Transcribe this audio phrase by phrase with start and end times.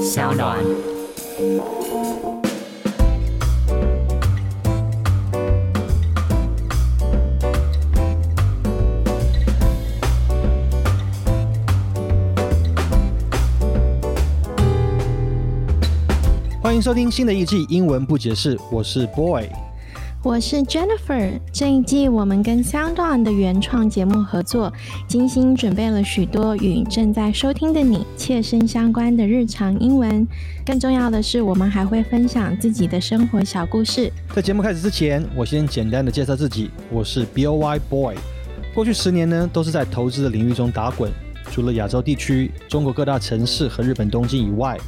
[0.00, 0.58] 小暖。
[16.62, 19.50] 欢迎收听新的一季英文不解释，我是 Boy。
[20.24, 21.32] 我是 Jennifer。
[21.52, 24.72] 这一季我们跟 Sound On 的原创节目合作，
[25.08, 30.24] 精心准备了许多与正在收听的你切身相关的日常英文。
[30.64, 34.12] 更重要的是，我们还会分享自己的生活小故事。
[34.32, 38.14] 在节目开始之前，我先简单的介绍自己，我是 Boy Boy。
[38.72, 41.10] 过去十年呢，都是在投资的领域中打滚，
[41.50, 44.78] 除了亚洲地区、中国各大城市和日本东京以外，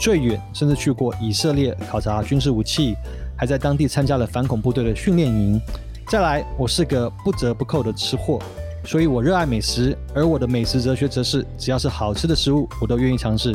[0.00, 2.96] 最远甚至去过以色列考察军事武器。
[3.40, 5.58] 还在当地参加了反恐部队的训练营。
[6.06, 8.38] 再来，我是个不折不扣的吃货，
[8.84, 9.96] 所以我热爱美食。
[10.14, 13.50] 而我的美食哲学则是，只要是好吃的食物，我都愿意尝试。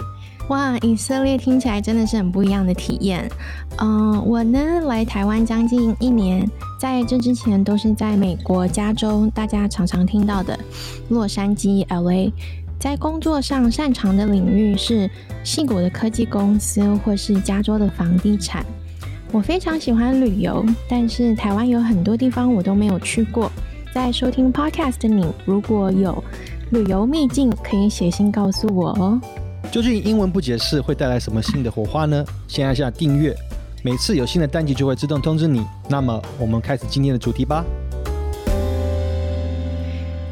[0.49, 3.29] 哇，以色列听起来真的是很不一样的体验。
[3.77, 10.57] 嗯，我呢来台湾将近一年，在这之前都是在美国加州，大家常常听到的
[11.09, 12.31] 洛杉矶 （LA）。
[12.79, 15.07] 在工作上擅长的领域是
[15.43, 18.65] 细谷的科技公司，或是加州的房地产。
[19.35, 23.51] 我非常喜欢旅游，但是台湾有很多地方我都没有去过。
[23.93, 26.23] 在收听 podcast 的你，如果有
[26.71, 29.19] 旅游秘境，可以写信告诉我哦。
[29.69, 32.23] 究竟英文不解释会带来什么新的火花呢？
[32.47, 33.35] 先按下订阅，
[33.83, 35.65] 每次有新的单集就会自动通知你。
[35.89, 37.65] 那么，我们开始今天的主题吧。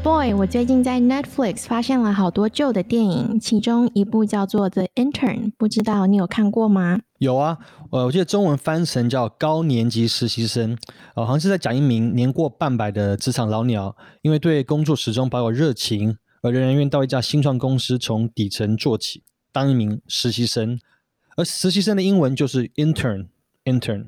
[0.02, 7.00] Boy，我最近在 Netflix 发现了好多旧的电影，其中一部叫做《The Intern》，不知道你有看过吗？
[7.24, 7.58] 有啊，
[7.90, 10.78] 呃，我记得中文翻成叫高年级实习生，
[11.16, 20.78] 呃，好像是在讲一名年过半百的职场老鸟，因为对工作始终保有热情，而仍然愿到一家新创公司从底层做起，当一名实习生。
[21.36, 24.06] 而实习生的英文就是 intern，intern。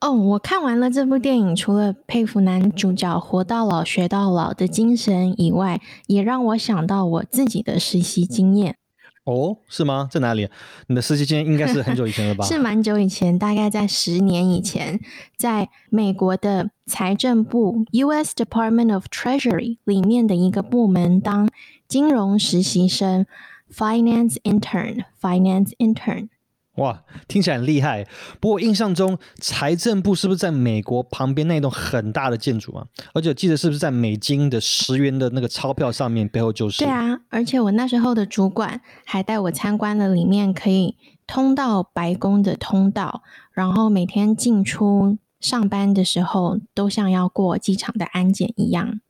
[0.00, 8.76] 哦，我看完了这部电影，除了佩服男主角活到老学到老的精神以外，也让我想到我自己的实习经验。
[9.24, 10.08] 哦，是吗？
[10.10, 10.48] 在哪里？
[10.88, 12.44] 你的实习经验应该是很久以前了吧？
[12.46, 15.00] 是蛮久以前，大概在十年以前，
[15.36, 18.34] 在美国的财政部 （U.S.
[18.34, 21.48] Department of Treasury） 里面的一个部门当
[21.88, 23.24] 金融实习生
[23.72, 26.28] （Finance Intern），Finance Intern。
[26.76, 28.04] 哇，听起来很厉害。
[28.40, 32.84] 不过印象中，财政部是不是在美国旁边那栋很大的建筑啊？
[33.12, 36.84] 而且记得是不是在美金的十元的那个钞票上面背后就是？
[36.84, 40.96] 对啊，而且我那时候的主管还带我参观了里面可以
[41.26, 49.00] 通到白宫的通道，然后每天进出上班的时候都像要过机场的安检一样。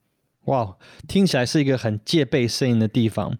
[0.45, 0.75] 哇，
[1.07, 3.39] 听起来是一个很戒备森严的地方。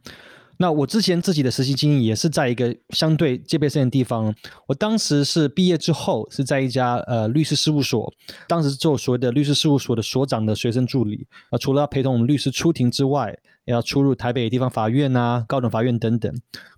[0.57, 4.33] 那我之前自己的实习经历也是在一个相对戒备森严的地方。
[4.67, 8.11] 我当时是毕业之后是在一家呃律师事务所，
[8.47, 16.33] 当时做所谓的律师事务所的所长的学生助理啊，除了要陪同我们律师出庭之外，也要出入台北地方法院啊、高等法院等等。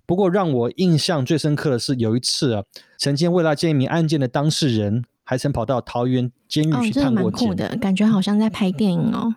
[0.06, 2.64] 不过让我印象最深刻的是有一次啊，
[2.98, 7.54] 曾经为了见一名案件的当事人，还曾跑到桃园监狱去探过监。
[7.54, 9.34] 的感觉好像在拍电影哦。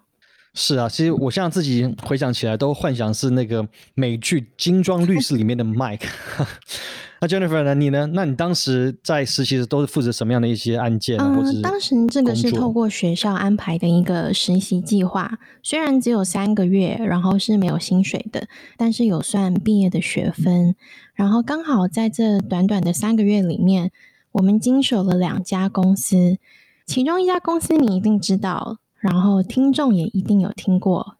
[0.53, 6.07] 是啊，其实我现在自己回想起来，都幻想是那个美剧《精装律师》里面的 Mike。
[7.23, 7.75] 那 Jennifer 呢？
[7.75, 8.07] 你呢？
[8.07, 11.19] 那你当时在实习时都是负责什么样的一些案件？
[11.19, 20.75] 嗯，当时这个是透过学校安排的一个实习计划，虽然只有三个月，然后是没有薪水的，但是有算毕业的学分。
[21.13, 23.91] 然后刚好在这短短的三个月里面，
[24.31, 26.39] 我们经手了两家公司，
[26.87, 28.79] 其中一家公司你一定知道。
[29.01, 31.17] 然后听众也一定有听过，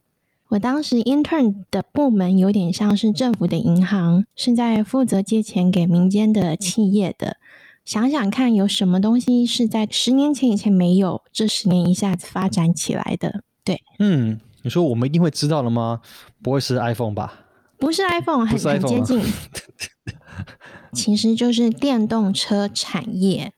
[0.49, 7.37] 我当时 intern 的部门有点像是政府的银行，是在负责借钱给民间的企业的。
[7.83, 13.43] 想想看，有什么东西是在十年前以前没有，这十年一下子发展起来的？
[13.63, 16.01] 对，嗯，你说我们一定会知道了吗？
[16.43, 17.45] 不会是 iPhone 吧？
[17.79, 19.19] 不是 iPhone，很很接近，
[20.93, 23.51] 其实就是电动车产业。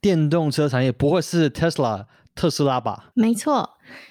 [0.00, 2.06] 电动车产业不会是 Tesla？
[2.34, 3.70] 特斯拉吧，没错。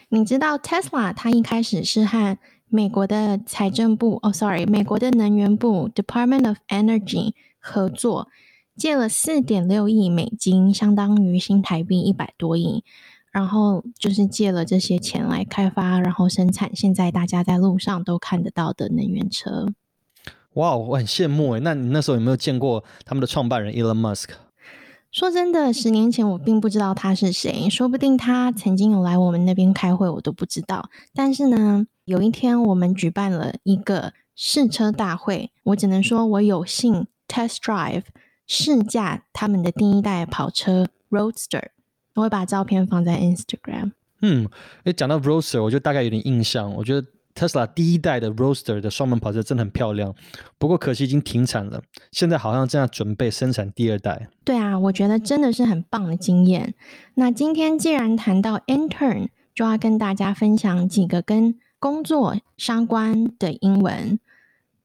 [0.09, 2.37] 你知道 Tesla 它一开始是和
[2.69, 8.29] 美国的财政部哦，sorry，美国的能源部 Department of Energy 合作，
[8.75, 12.83] 借了四点六亿美金，相当于新台币一百多亿，
[13.31, 19.67] 然后就是借了这些钱来开发，然后生产现在大家在路上都看得到的能源车。
[20.53, 21.59] 哇，我很羡慕诶。
[21.59, 24.29] 那你那时候有没有见过他们的创办人 Elon Musk？
[25.13, 30.89] 说真的，十年前我并不知道他是谁，说不定他曾经有来我们那边开会，我都不知道。
[31.13, 38.05] 但是呢，有一天我们举办了一个试车大会，我只能说我有幸 test drive
[38.47, 41.67] 试驾他们的第一代跑车 Roadster。
[42.15, 43.91] 我会把照片放在 Instagram。
[44.23, 44.49] 嗯，
[44.85, 46.73] 诶，讲到 Roadster，我就大概有点印象。
[46.73, 50.13] 我觉得 Tesla 第一代的 Roadster 的双门跑车真的很漂亮，
[50.57, 51.81] 不过可惜已经停产了。
[52.11, 54.29] 现在好像正在准备生产第二代。
[54.43, 56.73] 对啊，我觉得真的是很棒的经验。
[57.15, 64.19] 那今天既然谈到 intern，就要跟大家分享几个跟工作相关的英文。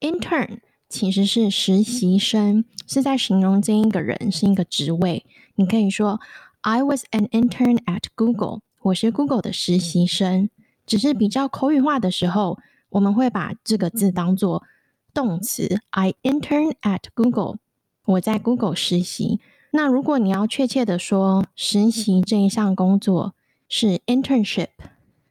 [0.00, 0.58] intern
[0.88, 5.24] 其实是实习生，是在形容这一个人是一个职位。
[5.56, 6.20] 你可以说
[6.62, 8.60] I was an intern at Google。
[8.82, 10.48] 我是 Google 的实习生，
[10.88, 12.58] 只是比较口语化的时候，
[12.88, 14.64] 我们会把这个字当做
[15.12, 15.80] 动词。
[15.90, 17.58] I intern at Google，
[18.06, 19.38] 我在 Google 实习。
[19.72, 23.34] 那如果你要确切的说实习这一项工作
[23.68, 24.68] 是 internship。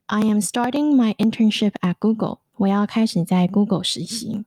[0.05, 2.37] I am starting my internship at Google。
[2.57, 4.45] 我要开始在 Google 实习。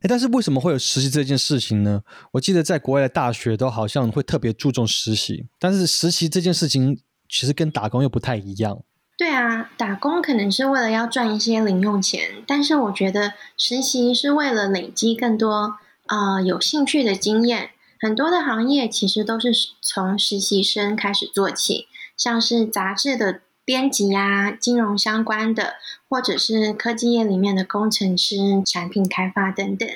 [0.00, 2.02] 哎，但是为什么会有实习这件事情呢？
[2.32, 7.00] 我记得在国外的大学都好像会特别注重实习，但是实习这件事情。
[7.28, 8.84] 其实跟打工又不太一样。
[9.16, 17.70] 对啊，打工可能是为了要赚一些零用钱，但是我觉得实习是为了累积更多啊有兴趣的经验。
[17.98, 25.76] 很多的行业其实都是从实习生开始做起，像是杂志的编辑呀、金融相关的，
[26.10, 28.36] 或者是科技业里面的工程师、
[28.66, 29.88] 产品开发等等。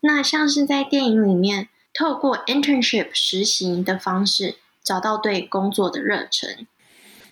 [0.00, 6.66] 那像是在电影里面，透过 internship 实习的方式，找到对工作的热忱。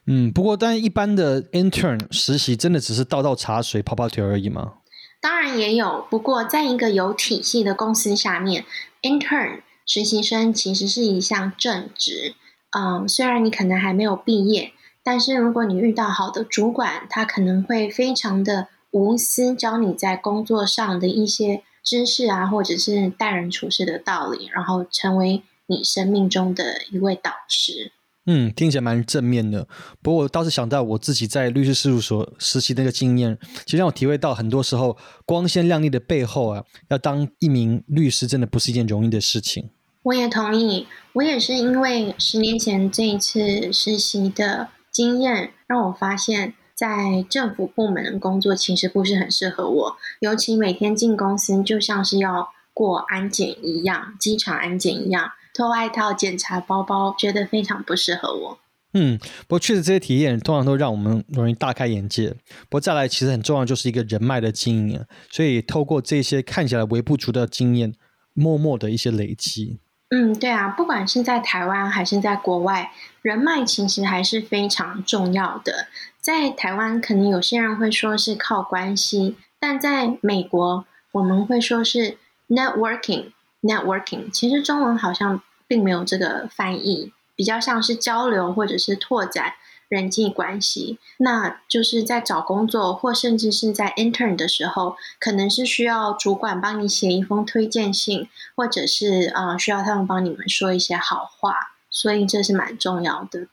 [0.06, 4.75] 嗯，不过，但一般的 intern 实习真的只是倒倒茶水、泡泡腿而已吗？
[5.20, 8.64] 当然也有，不过在一个有体系的公司下面
[9.02, 12.34] ，intern 实习生其实是一项正职。
[12.70, 14.72] 嗯，虽然你可能还没有毕业，
[15.04, 27.93] 但是如果你遇到好的主管，他可能会非常的无私，教你在工作上的一些知识啊，或者是待人处事的道理，然后成为你生命中的一位导师。
[28.26, 29.66] 嗯，听起来蛮正面的。
[30.00, 34.96] 不过我倒是想到我自己在律师事务所实习那个经验，其实让我体会到很多时候
[35.26, 39.70] 光鲜亮丽的背后啊，要当一名律师真的不是一件容易的事情。
[40.04, 55.30] 我也同意，我也是因为十年前这一次实习的经验，让我发现，在政府部门工作其实不是很适合我，尤其每天进公司就像是要过安检一样，机场安检一样。
[55.54, 58.58] 脱外套、检查包包，觉得非常不适合我。
[58.94, 62.28] 嗯，不过确实这些体验通常都让我们容易大开眼界。
[62.69, 67.94] 不过再来，其实很重要就是一个人脉的经营，所以透过这些看起来微不足道的经验，
[68.34, 69.78] 默默的一些累积。
[70.10, 75.87] 嗯，对啊，不管是在台湾还是在国外，人脉其实还是非常重要的。
[76.20, 82.19] 在台湾，可能有些人会说是靠关系，但在美国，我们会说是
[82.49, 83.32] networking。
[83.62, 89.55] Networking 其实中文好像并没有这个翻译，比较像是交流或者是拓展
[89.88, 90.99] 人际关系。
[91.19, 101.55] 那就是在找工作或甚至是在 intern 的时候，可能是需要主管帮你写一封推荐信，或者是啊需要他们帮你们说一些好话，
[101.88, 103.47] 所以这是蛮重要的。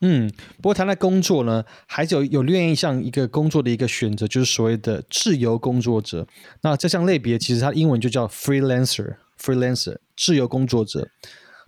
[0.00, 6.26] 嗯，不过谈到工作呢，还是有有另一项一个工作的一个选择，就是所谓的自由工作者。
[6.62, 9.16] 那这项类别其实它英文就叫 freelancer。
[9.40, 11.08] Freelancer 自由工作者，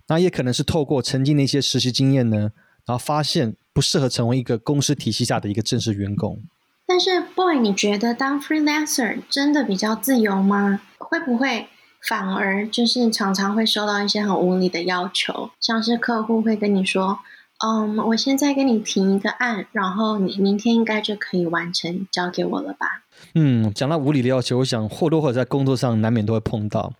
[0.07, 2.51] 那也可能是透过曾经的一些实习经验呢，
[2.85, 6.41] 然后发现不适合成为一个公司体系下的一个正式员工。
[6.85, 10.81] 但是，boy，你觉得当 freelancer 真的比较自由吗？
[10.97, 11.67] 会不会
[12.07, 17.19] 反而就是常常会收到一些很无理的要求，像是客户会跟你说
[17.65, 23.03] ：“嗯，我现在给你提一个案，然后你明天应该就可以完成交给我了吧？”
[23.33, 26.93] 嗯，讲到无理的要求，我想或多或少在工作上难免都会碰到。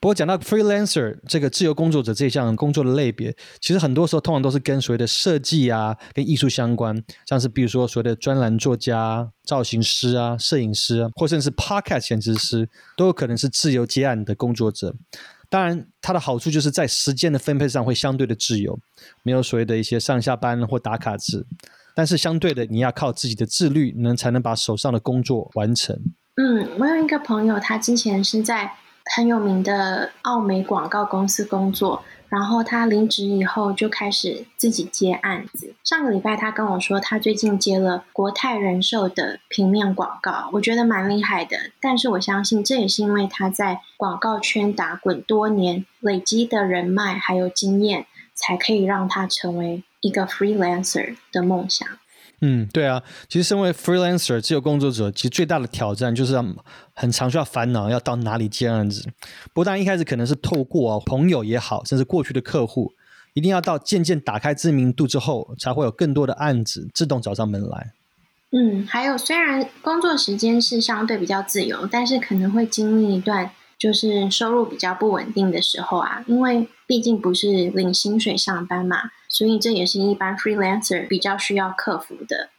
[0.00, 12.66] 不过讲到 freelancer 这个自由工作者这项工作的类别，其实很多时候通常都是跟所谓的设计啊、跟艺术相关，像是比如说所谓的专栏作家、造型师啊、摄影师啊，或甚至是 podcast 剪辑师，
[12.96, 14.94] 都有可能是自由接案的工作者。
[15.50, 18.78] 当然，它的好处就是在时间的分配上会相对的自由，
[19.22, 21.44] 没有所谓的一些上下班或打卡制。
[21.94, 25.94] 但是相对的，你要靠自己的自律，能才能把手上的工作完成。
[26.36, 28.72] 嗯，我有一个朋友，他之前是在。
[29.04, 35.74] 很有名的奥美广告公司工作，然后他离职以后就开始自己接案子。
[35.82, 41.56] 上个礼拜他跟我说，他最近接了国泰人寿的平面广告，我觉得蛮厉害的。
[41.80, 51.88] 但是我相信这也是因为他在广告圈打滚多年，累积的人脉还有经验，才可以让他成为一个 freelancer 的梦想。
[52.42, 56.44] 嗯，对啊，其实身为 freelancer 自由工作者，其实最大的挑战就是要
[56.94, 59.06] 很常需要烦恼要到哪里接案子。
[59.52, 62.92] 不但一开始可能是透过朋友也好，甚至过去的客户，
[63.34, 67.92] 一定要到渐渐打开知名度之后，才会有更多的案子自动找上门来。
[68.52, 79.10] 嗯，还有虽然工作时间是相对比较自由，但是可能会经历一段就是收入比较不稳定的时候啊，因为毕竟不是领薪水上班嘛。
[79.28, 82.50] 所以这也是一般 freelancer 比较需要克服的。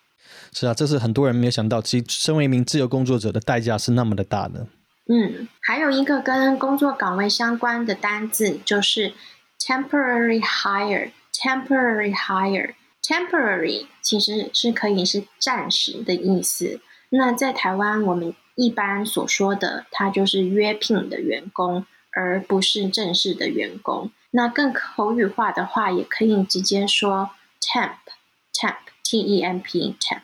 [0.51, 4.67] 是啊，这是很多人没有想到，其实身为一名自由工作者的代价是那么的大的。
[5.07, 9.13] 嗯，还有一个跟工作岗位相关的单字就是
[9.59, 11.11] temporary hire。
[11.33, 16.79] temporary hire temporary 其实是可以是暂时的意思。
[17.09, 24.11] 那在台湾，我们一般所说的，他就是约聘的员工，而不是正式的员工。
[24.31, 30.21] 那更口语化的话，也可以直接说 temp，temp，t e m p，temp。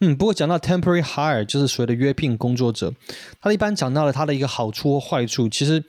[0.00, 2.92] 嗯，不过讲到 temporary hire，就是所谓的约聘工作者，
[3.40, 5.48] 他一般讲到了他的一个好处或坏处。
[5.48, 5.82] 其实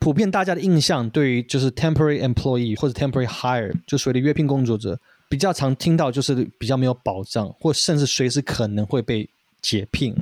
[0.00, 4.98] 普遍大家的印象对于就是 temporary employee 或者 temporary hire，就所谓的约聘工作者，
[5.30, 9.30] 比较常听到就是比较没有保障，或甚至随时可能会被
[9.62, 10.14] 解聘。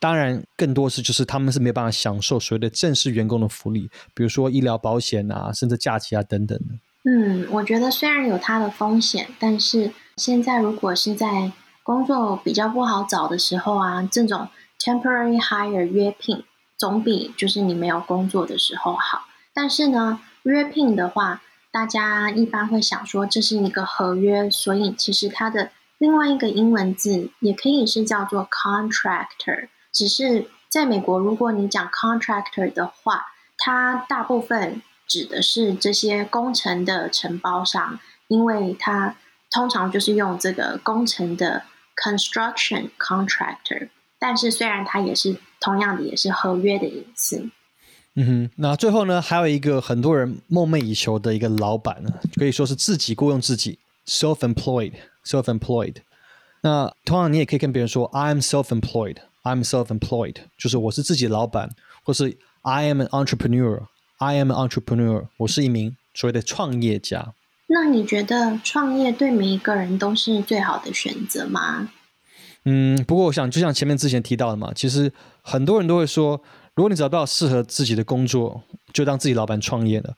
[0.00, 6.64] 当然，更多是就是他们是没有办法享受所谓的正式员工的福利，比如说医疗保险啊，甚至假期啊等等的。
[7.04, 11.52] 嗯，我觉得虽然有它的风险，但是现在如果是在
[11.82, 16.44] 工作比较不好找的时候啊，这种 temporary hire 约聘
[16.78, 19.26] 总比就是你没有工作的时候好。
[19.52, 29.68] 但是呢，约聘的话，大家一般会想说这是一个合约，所以其实它的另外一个英文字也可以是叫做 contractor。
[29.92, 33.26] 只是在美国，如果你讲 contractor 的话，
[33.58, 39.16] 它大部分指的是这些工程的承包商，因为它
[39.50, 41.64] 通常就是用这个工程的
[41.96, 43.88] construction contractor。
[44.18, 47.50] 但是虽然它也是同样的，也是合约的意思。
[48.14, 55.96] 嗯哼，那最后呢，还有一个很多人梦寐以求的一个老板呢，可以说是自己雇佣自己，self-employed，self-employed。
[56.62, 59.16] 那同样你也可以跟别人说，I'm self-employed。
[59.42, 61.70] I'm self-employed，就是我是自己老板，
[62.04, 63.86] 或是 I am an entrepreneur。
[64.18, 67.32] I am an entrepreneur，我是一名所谓的创业家。
[67.68, 71.88] 那你觉得创业对每一个人都是最好的选择吗？
[72.64, 76.42] 嗯，不过我想，就像前面之前提到的嘛，其实很多人都会说，
[76.74, 80.14] 如果你找不到适合自己的工作，就当自己老板创业了。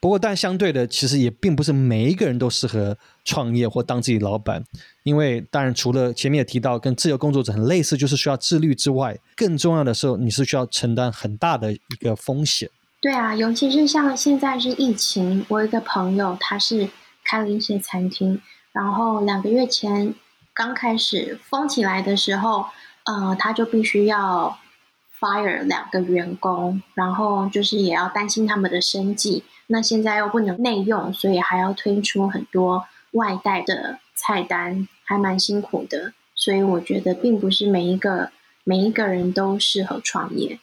[0.00, 4.64] 不过，但相对的，其实也并不是每一个人都适合创业或当自己老板，
[5.02, 12.70] 因为当然除了前面也提到跟自由工作者很类似，就是需要自律之外，更重要的时候，你是需要承担很大的一个风险。
[13.02, 16.88] 对啊，尤其是像现在是疫情，我有一个朋友，他是
[17.22, 18.40] 开了一些餐厅，
[18.72, 20.14] 然后两个月前
[20.54, 22.64] 刚开始封起来的时候，
[23.04, 24.58] 呃，他就必须要
[25.20, 29.44] fire 两个员工，然后就是也要担心他们的生计。
[29.66, 36.12] 那现在又不能内用，所以还要推出很多外带的菜单，还蛮辛苦的。
[36.34, 38.30] 所以我觉得，并不是每一个
[38.64, 40.58] 每一个人都适合创业。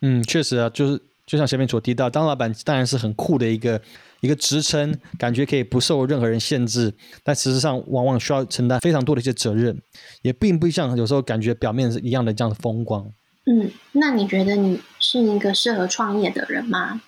[0.00, 3.80] 嗯，确实啊，就是就像前面所提到，当老板当然是很酷的一个
[4.20, 9.80] 一个职称，感觉可以不受任何人限制，但事实上往往需要承担非常多的一些责任，
[10.22, 13.12] 也并不像有时候感觉表面是一样的这样的风光。
[13.50, 17.00] 嗯，那你觉得你是一个适合创业的人吗？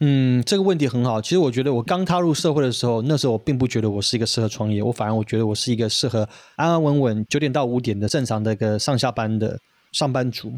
[0.00, 1.22] 嗯，这个问题很好。
[1.22, 9.60] 其实我觉得，我刚踏入社会的时候，那时候我并不觉得我是一个适合创业，我反而我觉得我是一个适合安安稳稳九点到五点的正常的一个上下班的
[9.92, 10.54] 上班族。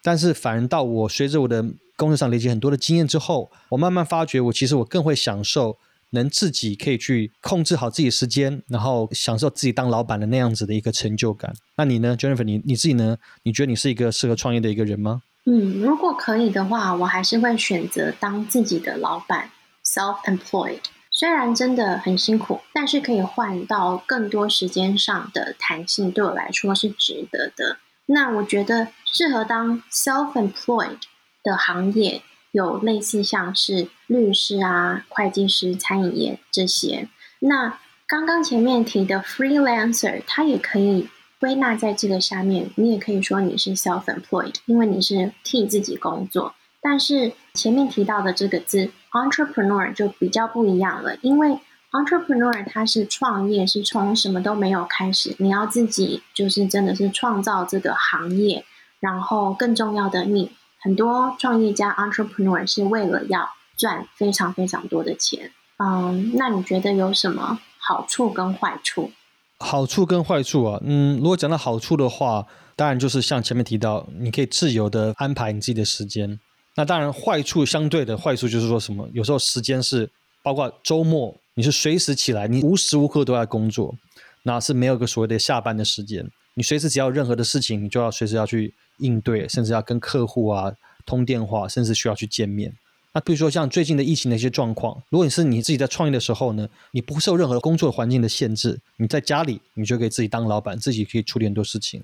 [0.00, 1.60] 但是，反而到我随着我的
[1.96, 5.76] 工作上累积很多的经验之后，我慢慢发觉，我其实我更会享受
[6.10, 11.52] 能自己可以去控制好自己时间，然后享受自己当老板的那样子的一个成就感。
[11.76, 12.42] 那你呢，Jennifer？
[12.42, 13.18] 你你自己呢？
[13.42, 15.22] 你觉得你是一个适合创业的一个人吗？
[15.44, 19.50] 嗯，如果可以的话，我还是会选择当自己的老板
[19.84, 20.80] ，self-employed。
[21.10, 27.78] 虽然真的很辛苦，但是可以换到更多时间上的弹性，对我来说是值得的。
[28.06, 30.98] 那我觉得适合当 self-employed
[31.42, 37.08] 的行业有类似像是律师啊、会计师、餐饮业这些。
[37.40, 41.08] 那刚刚前面提的 freelancer，它也可以。
[41.40, 46.52] 归纳在这个下面，你也可以说你是 self-employed，因为你是替自己工作。
[46.82, 51.60] 但是前面提到的这个字 entrepreneur 就比较不一样了，因为
[51.92, 58.64] entrepreneur 它是创业，是从什么都没有开始，你要自己就是真的是创造这个行业。
[58.98, 65.50] 然后更重要的，你很多创业家 entrepreneur 是为了要赚非常非常多的钱。
[65.78, 69.12] 嗯，那你觉得有什么好处跟坏处？
[69.60, 76.38] 好处跟坏处啊，嗯，如果讲到好处的话，当然就是像前面提到，你可以自由的安排你自己的时间。
[76.76, 79.08] 那当然，坏处相对的坏处就是说什么？
[79.12, 80.08] 有时候时间是
[80.44, 83.96] 包括周末，你是随时起来，你无时无刻都在工作，
[84.44, 86.30] 那是没有个所谓的下班的时间。
[86.54, 90.72] 你随时只要任何的事情，你就要随时要去应对，甚至要跟客户啊
[91.06, 92.74] 通电话，甚至需要去见面。
[93.14, 102.02] 那比如说像最近的疫情的一些状况，如果你是你自己在创业的时候呢，你不受任何工作环境的限制，你在家里你就可以自己当老板，自己可以处理很多事情。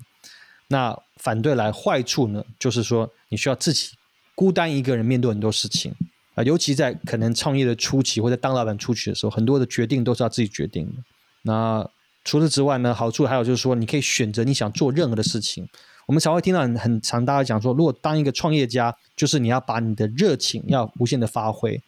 [0.67, 3.91] 那反对来坏处呢，就是说你需要自己
[4.33, 5.93] 孤单一个人面对很多事情
[6.33, 10.93] 啊，尤其在可能创业的初期或者当老板初期的时候，很多的决定都是要自己决定的。
[11.43, 11.87] 那
[12.23, 15.69] 除此之外呢，好处还有就是说，你可以选择你想做任何的事情。
[16.05, 21.81] 我们常会听到很很常大家讲说，如果当一个创业家，就是你要把你的热情要无限的发挥，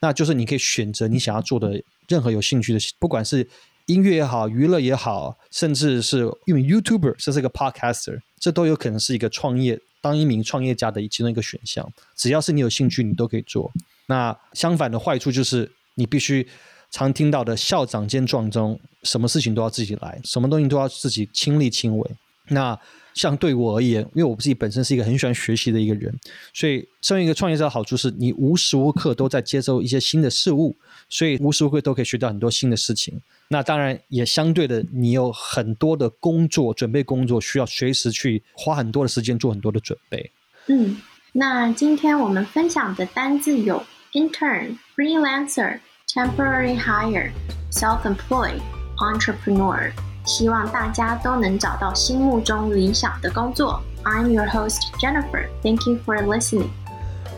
[0.00, 3.48] 那就是你可以选择你想要做的任何有兴趣的，不管是
[3.86, 11.90] 音乐也好，娱乐也好，甚至是因为 YouTuber，甚至一个 Podcaster，这都有可能是一个创业当一名创业家的其中一个选项。
[12.16, 13.72] 只要是你有兴趣，你都可以做。
[14.06, 16.46] 那相反的坏处就是，你必须
[16.90, 22.10] 常听到的校长兼壮中，什么事情都要自己来，什么东西都要自己亲力亲为。
[22.48, 22.78] 那
[23.14, 26.12] 像对我而言，因为我自己本身是一个很喜欢学习的一个人，
[26.52, 30.76] 所以身为一个创业者的好处是你无时无刻都在接受一些新的事物，
[31.08, 33.20] 所以无时无刻都可以学到很多新的事情。
[33.48, 40.30] 那当然也相对的，你有很多的工作准备工作，需要随时去花很多的时间做很多的准备。
[40.66, 40.96] 嗯，
[41.32, 43.82] 那今天我们分享的单字有
[44.12, 45.78] intern、freelancer、
[46.12, 47.30] temporary hire、
[47.70, 48.60] self-employed、
[48.98, 49.92] entrepreneur。
[50.24, 53.82] 希望大家都能找到心目中理想的工作。
[54.04, 55.46] I'm your host Jennifer.
[55.62, 56.68] Thank you for listening.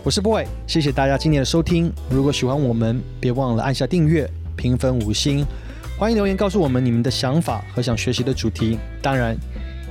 [0.05, 1.93] 我是 Boy，谢谢大家今天的收听。
[2.09, 5.45] 如果喜欢我们，别忘了按下订阅、评分五星。
[5.99, 8.79] 欢迎留言告诉我们你们的想法和想学习的主题。
[9.03, 9.37] 当然，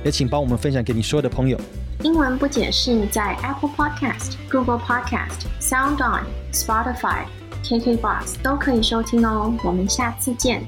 [0.04, 1.60] 也请帮我们分享给你所有的朋友。
[2.02, 6.22] 英文不解释在 Apple Podcast、Google Podcast、SoundOn、
[6.52, 7.24] Spotify、
[7.64, 9.52] KKBox 都可以收听哦。
[9.64, 10.62] 我们下次见。